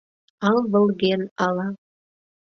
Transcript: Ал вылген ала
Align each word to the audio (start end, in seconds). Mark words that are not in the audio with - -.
Ал 0.47 0.57
вылген 0.71 1.21
ала 1.45 1.67